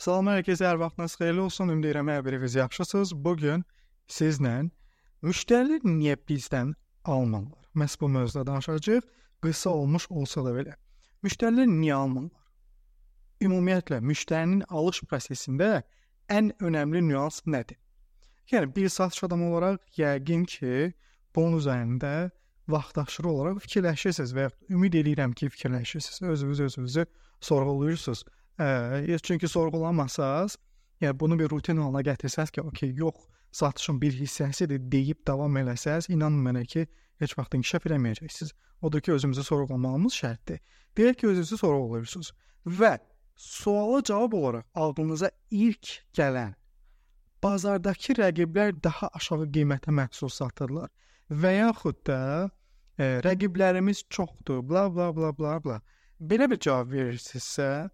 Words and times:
Salam 0.00 0.30
hər 0.32 0.40
kəsə, 0.40 0.64
hər 0.64 0.78
vaxtınız 0.80 1.14
xeyirli 1.20 1.42
olsun. 1.44 1.68
Ümid 1.74 1.90
edirəm 1.90 2.08
hər 2.08 2.22
biriniz 2.24 2.54
yaxşısınız. 2.56 3.10
Bu 3.24 3.34
gün 3.36 3.66
sizlə 4.08 4.54
müştərilər 5.20 5.82
niyə 5.84 6.14
bizdən 6.30 6.70
almırlar? 7.04 7.66
Məhz 7.76 7.98
bu 8.00 8.08
mövzuda 8.08 8.46
danışacağıq. 8.48 9.10
Qısa 9.44 9.74
olmuş 9.74 10.06
olsa 10.08 10.46
da 10.46 10.54
belə. 10.56 10.78
Müştərilər 11.20 11.68
niyə 11.74 11.98
almırlar? 11.98 12.48
Ümumiyyətlə 13.44 14.00
müştərinin 14.00 14.64
alış 14.72 15.02
prosesində 15.04 15.82
ən 16.32 16.48
önəmli 16.64 17.04
nüans 17.10 17.44
nədir? 17.44 17.76
Yəni 18.54 18.72
bir 18.72 18.88
satış 18.88 19.28
adamı 19.28 19.52
olaraq 19.52 20.00
yəqin 20.00 20.48
ki, 20.48 20.94
bunun 21.36 21.60
üzərində 21.60 22.30
vaxtaşırı 22.72 23.34
olaraq 23.36 23.60
fikirləşirsiniz 23.68 24.32
və 24.32 24.48
ümid 24.72 24.96
edirəm 25.04 25.36
ki, 25.36 25.52
fikirləşirsiniz. 25.52 26.24
Özünüz 26.38 26.68
özünüzü 26.70 27.06
sorğuluyursunuz. 27.52 28.24
Ə, 28.60 29.18
çünki 29.24 29.48
sorğulamasaz, 29.48 30.56
yəni 31.00 31.20
bunu 31.20 31.38
bir 31.38 31.50
rutin 31.50 31.80
halına 31.80 32.02
gətirsəz 32.10 32.52
ki, 32.52 32.62
okey, 32.62 32.92
yox, 32.94 33.14
satışın 33.52 34.00
bir 34.02 34.12
hissəsidir 34.12 34.82
deyib 34.92 35.22
davam 35.26 35.56
eləsəz, 35.56 36.10
inanın 36.12 36.42
mənə 36.44 36.66
ki, 36.66 36.86
heç 37.22 37.36
vaxt 37.38 37.56
inkişaf 37.56 37.88
eləməyəcəksiniz. 37.88 38.52
Odur 38.82 39.00
ki, 39.00 39.12
özümüzü 39.12 39.44
sorğulamağımız 39.48 40.14
şərtdir. 40.22 40.60
Deyək 40.96 41.20
ki, 41.22 41.26
özünüzü 41.32 41.56
sorğuluyursunuz 41.56 42.32
və 42.66 42.98
suala 43.36 44.02
cavab 44.04 44.32
olaraq 44.32 44.64
ağlınıza 44.74 45.30
ilk 45.50 45.92
gələn 46.16 46.52
bazardakı 47.42 48.16
rəqiblər 48.18 48.74
daha 48.84 49.08
aşağı 49.16 49.46
qiymətə 49.54 49.94
məhsul 49.96 50.28
satırlar 50.32 50.90
və 51.30 51.52
yaxud 51.56 52.02
da 52.06 52.18
e, 52.98 53.06
rəqiblərimiz 53.24 54.04
çoxdur, 54.16 54.60
bla 54.68 54.88
bla 54.92 55.08
bla 55.16 55.32
bla 55.38 55.56
bla. 55.64 55.78
Belə 56.20 56.50
bir 56.50 56.60
cavab 56.60 56.92
verirsinizsə, 56.92 57.88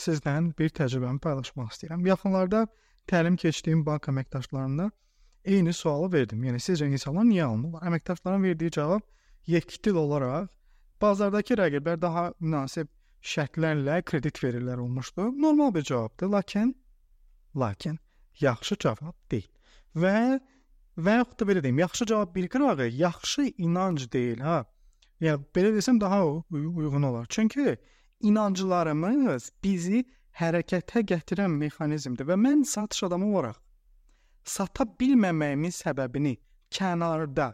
sizlə 0.00 0.36
bir 0.58 0.72
təcrübəmi 0.78 1.20
paylaşmaq 1.24 1.74
istəyirəm. 1.74 2.06
Yaxınlarda 2.08 2.66
təlim 3.10 3.36
keçdiyim 3.40 3.84
bank 3.86 4.08
əməkdaşlarına 4.12 4.90
eyni 5.44 5.72
sualı 5.72 6.12
verdim. 6.12 6.44
Yəni 6.44 6.60
sizcə 6.62 6.88
insanlar 6.90 7.26
niyə 7.28 7.48
almırlar? 7.48 7.86
Əməkdaşların 7.90 8.42
verdiyi 8.48 8.70
cavab 8.76 9.04
yekdil 9.46 9.98
olaraq 10.00 10.48
bazardakı 11.02 11.56
rəqiblər 11.60 12.00
daha 12.00 12.30
münasib 12.40 12.88
şərtlərlə 13.20 14.02
kredit 14.08 14.40
verirlər 14.44 14.80
olmuşdu. 14.80 15.30
Normal 15.32 15.74
bir 15.74 15.82
cavabdır, 15.82 16.28
lakin 16.36 16.74
lakin 17.56 17.98
yaxşı 18.40 18.76
cavab 18.80 19.16
deyil. 19.30 19.48
Və 19.96 20.40
və 21.00 21.16
yaxud 21.20 21.40
da 21.40 21.48
belə 21.48 21.62
deyim, 21.62 21.78
yaxşı 21.78 22.06
cavab 22.06 22.36
qırağı, 22.52 22.88
yaxşı 22.88 23.52
inanc 23.58 24.12
deyil, 24.12 24.40
ha. 24.40 24.64
Yəni 25.20 25.44
belə 25.54 25.72
desəm 25.76 26.00
daha 26.00 26.24
uyğun 26.50 27.02
olar. 27.02 27.26
Çünki 27.28 27.76
inanclarımız 28.20 29.50
bizi 29.64 30.04
hərəkətə 30.40 31.02
gətirən 31.14 31.56
mexanizmdir 31.64 32.28
və 32.28 32.36
mən 32.40 32.64
satış 32.68 33.08
adamı 33.08 33.32
olaraq 33.32 33.58
sata 34.44 34.86
bilməməyimin 35.00 35.72
səbəbini 35.74 36.34
kənarda, 36.74 37.50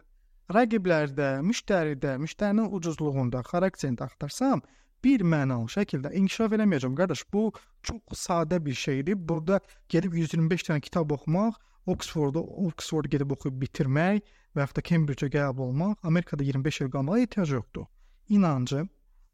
rəqiblərdə, 0.53 1.29
müştəridə, 1.45 2.15
müştərinin 2.21 2.71
ucuzluğunda, 2.77 3.43
xarakterində 3.51 4.07
axtarsam, 4.07 4.63
bir 5.03 5.23
mənalı 5.23 5.69
şəkildə 5.73 6.13
inkişaf 6.19 6.55
eləməyəcəm. 6.57 6.95
Qardaş, 6.97 7.23
bu 7.33 7.51
çox 7.85 8.23
sadə 8.23 8.59
bir 8.63 8.73
şeydir. 8.73 9.17
Burada 9.29 9.59
gedib 9.89 10.15
125 10.17 10.67
dənə 10.69 10.81
kitab 10.81 11.11
oxumaq, 11.11 11.59
Oxford-da 11.87 12.41
Oxford 12.67 13.07
gedib 13.07 13.31
oxuyub 13.31 13.61
bitirmək 13.61 14.25
və 14.57 14.65
ya 14.65 14.73
da 14.75 14.81
Cambridge-ə 14.89 15.29
qəbul 15.31 15.69
olmaq, 15.69 16.01
Amerikada 16.03 16.43
25 16.43 16.81
il 16.81 16.89
qalmağa 16.91 17.19
ehtiyac 17.23 17.53
yoxdur. 17.55 17.85
İnancım 18.27 18.89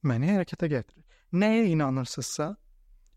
məni 0.05 0.29
hərəkətə 0.29 0.69
gətirir 0.75 1.12
nəyə 1.33 1.65
inanırsınızsa, 1.73 2.55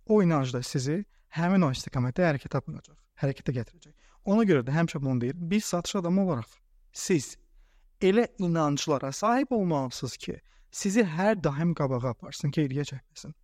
o 0.06 0.22
inancda 0.22 0.62
sizi 0.62 1.05
həmin 1.36 1.67
o 1.67 1.70
istiqamətdə 1.75 2.25
hərəkətə 2.31 2.61
aparacaq, 2.61 2.97
hərəkətə 3.22 3.55
gətirəcək. 3.61 3.95
Ona 4.27 4.45
görə 4.48 4.64
də 4.67 4.75
həmişə 4.75 5.00
bunu 5.03 5.20
deyir. 5.20 5.36
Bir 5.39 5.61
satış 5.61 5.97
adamı 6.00 6.25
olaraq 6.25 6.56
siz 6.92 7.37
elə 8.00 8.27
inanclara 8.39 9.12
sahib 9.12 9.50
olmalısınız 9.50 10.16
ki, 10.16 10.41
sizi 10.71 11.05
hər 11.05 11.37
daim 11.44 11.75
qabağa 11.75 12.10
aparsın, 12.10 12.50
geriyə 12.50 12.84
çəkməsin. 12.88 13.34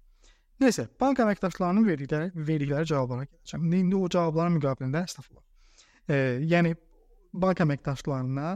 Nəsə, 0.62 0.86
bank 1.00 1.20
əməkdaşlarının 1.24 1.86
verdikləri 1.86 2.30
verdikləri 2.48 2.86
cavablara 2.86 3.26
gələcəm. 3.26 3.64
İndi 3.78 3.96
o 3.96 4.08
cavabların 4.08 4.58
müqabilində 4.58 5.02
əstəğfurullah. 5.06 5.44
E, 6.08 6.16
yəni 6.52 6.74
bank 7.44 7.62
əməkdaşlarına 7.64 8.52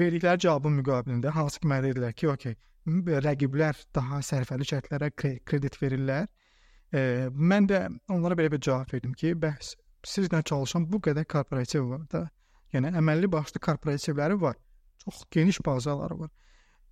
verdikləri 0.00 0.44
cavabın 0.46 0.78
müqabilində 0.80 1.34
hansı 1.34 1.60
ki 1.60 1.68
mənə 1.68 1.90
dedilər 1.90 2.14
ki, 2.16 2.30
okey, 2.34 2.56
rəqiblər 3.24 3.82
daha 3.94 4.20
sərfəli 4.24 4.66
şərtlərə 4.68 5.10
kredit 5.18 5.78
verirlər. 5.82 6.28
E, 6.92 7.28
mən 7.32 7.68
də 7.68 7.82
onlara 8.12 8.36
belə 8.38 8.52
bir 8.54 8.62
cavab 8.64 8.92
verdim 8.92 9.12
ki, 9.12 9.34
bəs 9.36 9.74
sizlə 10.06 10.40
çalışan 10.42 10.86
bu 10.88 11.00
qədər 11.04 11.26
korporativ 11.28 11.88
var 11.90 12.06
da. 12.12 12.24
Yəni 12.72 12.92
əməlli 13.00 13.30
başlı 13.32 13.60
korporativləri 13.64 14.40
var. 14.40 14.56
Çox 15.04 15.24
geniş 15.30 15.60
bazaları 15.66 16.18
var. 16.24 16.30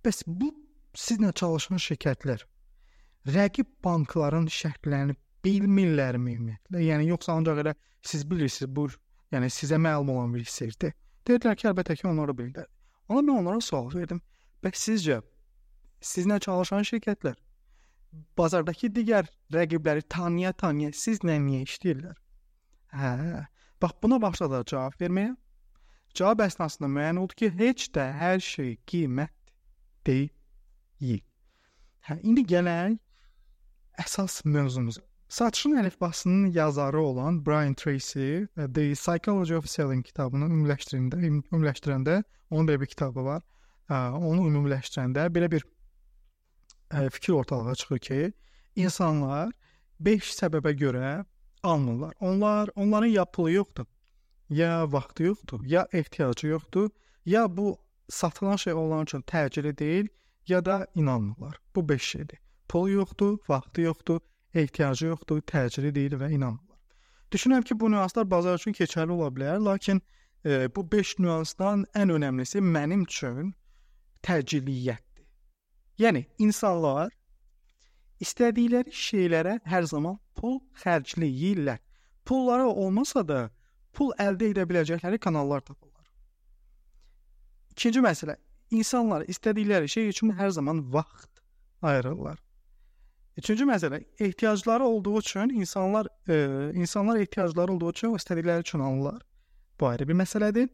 Bəs 0.05 0.23
bu 0.27 0.51
sizlə 0.97 1.33
çalışan 1.33 1.81
şirkətlər 1.81 2.45
rəqib 3.27 3.67
bankların 3.83 4.47
şərtlərini 4.51 5.17
bilmirlərmi 5.45 6.35
ümumiyyətlə? 6.37 6.83
Yəni 6.83 7.09
yoxsa 7.11 7.35
ancaq 7.37 7.63
elə 7.63 7.73
siz 8.05 8.23
bilirsiniz 8.29 8.71
bu, 8.75 8.87
yəni 9.33 9.49
sizə 9.51 9.79
məlum 9.81 10.13
olan 10.15 10.33
bir 10.35 10.45
sirdir. 10.47 10.93
Dedilər 11.27 11.57
ki, 11.59 11.67
əlbəttə 11.71 11.97
ki, 11.99 12.07
onlar 12.07 12.31
bilirlər. 12.35 12.69
Ona 13.09 13.23
mən 13.23 13.41
onlara 13.41 13.63
sual 13.63 13.89
verdim. 13.93 14.21
Bəs 14.63 14.79
sizcə 14.87 15.19
Sizinlə 16.01 16.39
çalışan 16.39 16.85
şirkətlər 16.87 17.37
bazardakı 18.37 18.89
digər 18.93 19.27
rəqibləri 19.53 20.05
tanıya-tanıya 20.13 20.93
sizlə 20.95 21.37
niyə 21.43 21.65
işləyirlər? 21.67 22.15
Hə, 22.97 23.11
bax 23.81 23.97
buna 24.03 24.19
başladılar 24.21 24.65
cavab 24.71 24.95
verməyə. 25.01 25.33
Cavab 26.17 26.45
əsnasında 26.47 26.89
müəyyən 26.93 27.19
oldu 27.21 27.37
ki, 27.41 27.51
heç 27.59 27.89
də 27.97 28.07
hər 28.21 28.39
şey 28.43 28.77
qiymət 28.89 29.33
deyil. 30.07 31.21
Hə, 32.07 32.19
indi 32.23 32.45
gələk 32.47 32.97
əsas 34.01 34.41
mövzumuza. 34.45 35.03
Satışın 35.27 35.75
əlifbasının 35.81 36.53
yazarı 36.55 37.01
olan 37.01 37.41
Brian 37.45 37.73
Tracy 37.73 38.45
The 38.55 38.93
Psychology 38.93 39.57
of 39.57 39.67
Selling 39.67 40.05
kitabını 40.05 40.47
ümumiləşdirəndə, 40.47 41.19
ümumiləşdirəndə 41.19 42.21
onun 42.49 42.69
belə 42.69 42.79
bir 42.81 42.87
kitabı 42.93 43.25
var. 43.25 43.41
Onu 43.89 44.47
ümumiləşdirəndə 44.47 45.27
belə 45.35 45.51
bir 45.51 45.65
fikir 47.09 47.33
ortalığa 47.33 47.75
çıxır 47.75 47.99
ki, 47.99 48.33
insanlar 48.75 49.51
5 49.99 50.31
səbəbə 50.39 50.73
görə 50.77 51.25
almırlar. 51.63 52.13
Onlar 52.19 52.69
onların 52.75 53.07
ya 53.07 53.25
pulu 53.25 53.51
yoxdur, 53.51 53.85
ya 54.49 54.91
vaxtı 54.91 55.23
yoxdur, 55.23 55.65
ya 55.65 55.87
ehtiyacı 55.93 56.47
yoxdur, 56.47 56.89
ya 57.25 57.57
bu 57.57 57.77
satılan 58.09 58.55
şey 58.55 58.73
onların 58.73 59.03
üçün 59.03 59.21
təcili 59.21 59.77
deyil, 59.77 60.07
ya 60.47 60.65
da 60.65 60.87
inanmırlar. 60.95 61.59
Bu 61.75 61.89
5 61.89 62.03
şeydir. 62.03 62.39
Pulu 62.69 62.89
yoxdur, 62.89 63.37
vaxtı 63.49 63.81
yoxdur, 63.81 64.19
ehtiyacı 64.53 65.05
yoxdur, 65.05 65.41
təcili 65.41 65.95
deyil 65.95 66.13
və 66.13 66.31
inanmırlar. 66.31 66.77
Düşünürəm 67.31 67.63
ki, 67.63 67.79
bu 67.79 67.91
nüanslar 67.91 68.31
bazar 68.31 68.55
üçün 68.55 68.71
keçərli 68.71 69.11
ola 69.11 69.27
bilər, 69.27 69.65
lakin 69.65 70.01
e, 70.45 70.75
bu 70.75 70.91
5 70.91 71.19
nüansdan 71.19 71.85
ən 71.95 72.13
önəmlisi 72.15 72.61
mənim 72.63 73.03
üçün 73.03 73.53
təciliyyət 74.23 75.06
Yəni 75.97 76.27
insanlar 76.37 77.09
istədikləri 78.21 78.93
şeylərə 78.93 79.57
hər 79.65 79.85
zaman 79.89 80.17
pul 80.37 80.59
xərcləyirlər. 80.83 81.79
Pulları 82.25 82.67
olmasa 82.67 83.23
da 83.25 83.47
pul 83.97 84.11
əldə 84.21 84.51
edə 84.53 84.65
biləcəkləri 84.69 85.17
kanallar 85.19 85.63
tapırlar. 85.65 86.05
İkinci 87.73 88.01
məsələ, 88.05 88.35
insanlar 88.69 89.25
istədikləri 89.31 89.89
şey 89.89 90.11
üçün 90.13 90.33
hər 90.37 90.53
zaman 90.53 90.83
vaxt 90.93 91.41
ayırırlar. 91.81 92.37
Üçüncü 93.37 93.65
məsələ, 93.69 94.03
ehtiyacları 94.19 94.83
olduğu 94.83 95.19
üçün 95.19 95.49
insanlar 95.49 96.07
e, 96.27 96.71
insanlar 96.73 97.19
ehtiyacları 97.19 97.73
olduğu 97.73 97.89
üçün 97.89 98.15
istədikləri 98.17 98.65
üçün 98.65 98.79
alırlar. 98.79 99.21
Bu 99.79 99.87
ayrı 99.87 100.07
bir 100.07 100.17
məsələdir. 100.17 100.69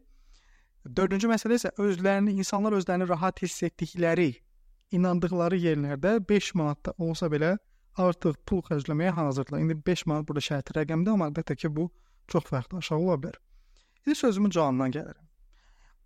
Dördüncü 0.96 1.28
məsələ 1.28 1.58
isə 1.60 1.72
özlərini 1.80 2.38
insanlar 2.40 2.72
özlərini 2.72 3.08
rahat 3.08 3.42
hiss 3.42 3.62
etdikləri 3.62 4.32
inandıqları 4.98 5.58
yerlərdə 5.60 6.16
5 6.28 6.54
manat 6.60 6.80
da 6.86 6.94
olsa 6.98 7.30
belə 7.32 7.56
artıq 8.00 8.38
pul 8.46 8.62
xərcləməyə 8.68 9.10
hazırdılar. 9.18 9.60
İndi 9.60 9.76
5 9.86 10.06
manat 10.06 10.28
burada 10.28 10.44
şərti 10.48 10.76
rəqəmdir, 10.78 11.14
amma 11.14 11.30
əlbəttə 11.30 11.56
ki, 11.56 11.70
bu 11.76 11.90
çox 12.28 12.48
fərqli 12.50 12.80
aşağı 12.82 12.98
ola 12.98 13.18
bilər. 13.22 13.38
İndi 14.06 14.18
sözümün 14.18 14.50
canından 14.50 14.94
gəlirəm. 14.98 15.24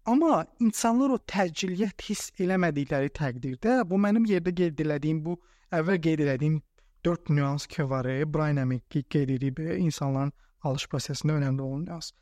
Amma 0.09 0.47
insanlar 0.65 1.13
o 1.13 1.19
təciliyyət 1.33 2.05
hiss 2.09 2.31
eləmədikləri 2.41 3.11
təqdirdə 3.19 3.83
bu 3.89 3.99
mənim 4.01 4.25
yerdə 4.31 4.55
qeyd 4.57 4.81
etdiyim 4.81 5.19
bu 5.25 5.35
əvvəl 5.75 5.99
qeyd 6.07 6.23
etdiyim 6.25 6.63
4 7.05 7.29
nüans 7.31 7.67
ki 7.67 7.85
var, 7.91 8.07
Brian 8.35 8.57
Amick 8.57 8.97
qeyd 9.11 9.35
edib 9.37 9.59
insanların 9.59 10.33
alış 10.65 10.87
prosesində 10.89 11.37
önəmli 11.39 11.63
olan 11.63 11.85
nüans. 11.85 12.13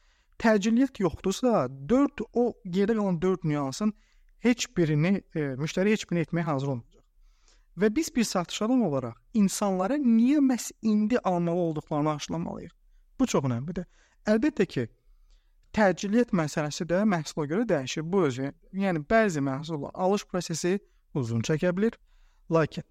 Təciliyyət 0.42 1.00
yoxdursa, 1.00 1.68
4 1.88 2.26
o 2.34 2.44
yerdə 2.64 2.98
qalan 2.98 3.20
4 3.22 3.44
nüansın 3.44 3.94
heç 4.44 4.68
birini 4.76 5.22
e, 5.34 5.40
müştəri 5.60 5.94
heç 5.94 6.06
birini 6.10 6.26
etməyə 6.26 6.44
hazır 6.50 6.74
olmayacaq. 6.74 7.02
Və 7.76 7.90
biz 7.96 8.08
bir 8.16 8.24
satış 8.24 8.62
adamı 8.62 8.88
olaraq 8.88 9.16
insanlara 9.34 9.96
niyə 10.00 10.40
məhz 10.40 10.70
indi 10.82 11.18
almalı 11.18 11.60
olduqlarını 11.68 12.10
aşılamalıyıq. 12.10 12.72
Bu 13.20 13.26
çox 13.26 13.44
əhəmiylidir. 13.44 13.84
Əlbəttə 14.26 14.66
ki, 14.66 14.86
təciliyyət 15.76 16.32
məsələsi 16.32 16.86
də 16.88 17.02
məhsula 17.08 17.46
görə 17.50 17.68
dəyişir. 17.68 18.04
Bu 18.12 18.24
özü, 18.28 18.52
yəni 18.72 19.04
bəzi 19.10 19.44
məhsullar 19.44 19.92
alış 19.94 20.24
prosesi 20.30 20.78
uzun 21.14 21.44
çəkə 21.44 21.72
bilər. 21.76 21.96
Lakin 22.50 22.84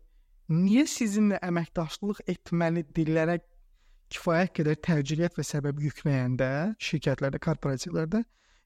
niyə 0.49 0.85
sizinlə 0.89 1.39
əməkdaşlıq 1.49 2.21
etməli 2.35 2.85
dillərə 2.95 3.39
kifayət 4.13 4.53
qədər 4.59 4.79
təciliyyət 4.87 5.37
və 5.39 5.45
səbəb 5.49 5.81
yükləyəndə 5.87 6.49
şirkətlərdə, 6.87 7.41
korporativlərdə 7.41 8.21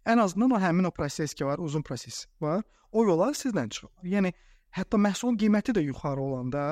ən 0.05 0.21
azından 0.21 0.51
o 0.51 0.59
həmin 0.59 0.87
o 0.87 0.91
proses 0.91 1.33
ki 1.33 1.45
var, 1.45 1.59
uzun 1.59 1.81
proses 1.81 2.25
var. 2.41 2.63
O 2.91 3.05
yola 3.05 3.31
sizdən 3.37 3.69
çıxır. 3.69 3.91
Yəni 4.03 4.33
hətta 4.75 4.97
məhsulun 4.97 5.37
qiyməti 5.39 5.75
də 5.75 5.83
yuxarı 5.83 6.21
olanda, 6.21 6.63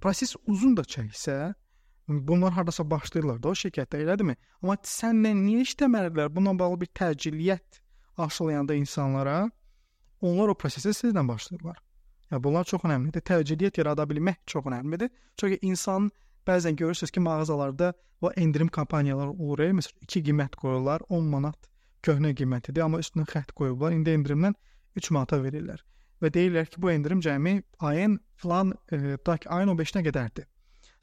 proses 0.00 0.34
uzun 0.46 0.76
da 0.76 0.82
çəksə, 0.82 1.54
bunlar 2.08 2.52
hardasa 2.52 2.84
başlayırlar 2.90 3.42
da 3.42 3.48
o 3.48 3.56
şirkətdə, 3.56 4.02
elədimi? 4.04 4.36
Amma 4.62 4.76
sənlə 4.84 5.32
niyə 5.38 5.64
işləməlilər? 5.64 6.30
Bununla 6.34 6.58
bağlı 6.58 6.80
bir 6.80 6.92
təciliyyət 7.00 7.80
aşılayanda 8.18 8.74
insanlara 8.74 9.50
onlar 10.20 10.52
o 10.52 10.58
prosesə 10.58 10.92
sizdən 10.92 11.28
başlayırlar. 11.28 11.78
Ya 12.30 12.42
bunlar 12.44 12.64
çox 12.68 12.84
əhəmiylidir. 12.84 13.24
Təciliyyət 13.28 13.80
yarada 13.80 14.06
bilmək 14.08 14.40
çox 14.46 14.66
əhəmiylidir. 14.66 15.12
Çünki 15.40 15.58
insan 15.62 16.10
bəzən 16.46 16.76
görürsüz 16.76 17.10
ki, 17.10 17.20
mağazalarda 17.20 17.94
o 18.20 18.30
endirim 18.32 18.68
kampaniyaları 18.68 19.30
olur. 19.30 19.64
Məsələn, 19.78 20.04
2 20.08 20.22
qiymət 20.28 20.56
qoyurlar, 20.60 21.04
10 21.08 21.24
manat 21.24 21.68
köhnə 22.04 22.34
qiymətidir, 22.38 22.84
amma 22.84 23.00
üstünə 23.02 23.26
xətt 23.30 23.54
qoyublar. 23.58 23.94
İndi 23.96 24.14
endirimdən 24.18 24.56
3 25.00 25.10
manata 25.16 25.40
verirlər 25.42 25.82
və 26.22 26.30
deyirlər 26.34 26.68
ki, 26.72 26.80
bu 26.82 26.90
endirim 26.92 27.20
cəmi 27.24 27.54
ayın 27.88 28.18
falan 28.40 28.72
e, 28.92 29.16
tak 29.28 29.46
ayın 29.52 29.74
15-nə 29.74 30.04
qədərdir. 30.06 30.46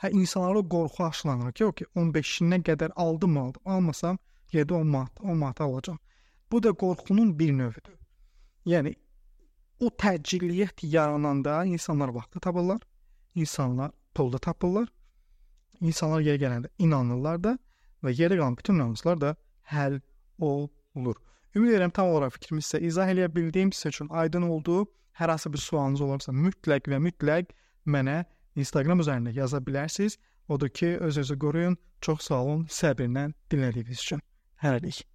Hə 0.01 0.11
insanlara 0.17 0.63
qorxu 0.73 1.03
aşılanır 1.05 1.53
ki, 1.57 1.65
okey 1.65 1.87
15-nə 2.03 2.61
qədər 2.65 2.95
aldım 2.95 3.37
aldım, 3.37 3.61
almasam 3.65 4.17
7-10 4.53 4.83
manat, 4.83 5.21
10 5.21 5.37
manata 5.37 5.63
alacağam. 5.63 5.99
Bu 6.51 6.63
da 6.63 6.69
qorxunun 6.83 7.37
bir 7.39 7.51
növüdür. 7.57 7.97
Yəni 8.65 8.95
o 9.79 9.89
təcilliyyət 10.03 10.85
yarananda 10.95 11.63
insanlar 11.65 12.09
vaxtı 12.17 12.39
tapırlar, 12.39 12.81
insanlar 13.35 13.91
pulda 14.13 14.37
tapırlar. 14.37 14.89
İnsanlar 15.81 16.21
yerə 16.21 16.41
gələndə 16.41 16.69
inanırlar 16.77 17.43
da 17.43 17.57
və 18.03 18.13
yerə 18.17 18.37
qalan 18.37 18.57
bütün 18.57 18.77
nüanslar 18.77 19.21
da 19.21 19.35
həll 19.73 19.99
olur. 20.95 21.15
Ümid 21.55 21.73
edirəm 21.73 21.91
tam 21.91 22.07
olaraq 22.11 22.37
fikrimi 22.37 22.63
sizə 22.63 22.81
izah 22.87 23.11
eləyə 23.11 23.29
bildiyim 23.35 23.73
sizə 23.75 23.91
üçün 23.95 24.11
aydın 24.23 24.47
oldu. 24.47 24.85
Hər 25.19 25.33
hansı 25.33 25.51
bir 25.53 25.63
sualınız 25.63 26.01
olarsa 26.07 26.31
mütləq 26.31 26.87
və 26.91 27.01
mütləq 27.07 27.51
mənə 27.85 28.23
Instagram 28.55 29.03
üzərində 29.03 29.35
yaza 29.35 29.59
bilərsiniz. 29.59 30.17
Odur 30.49 30.69
ki, 30.69 30.97
öz-özünüzü 30.97 31.39
qoruyun. 31.39 31.77
Çox 32.01 32.27
sağ 32.27 32.43
olun 32.43 32.65
səbirlə 32.81 33.29
dinlədiyiniz 33.51 34.03
üçün. 34.07 34.23
Hələlik. 34.63 35.05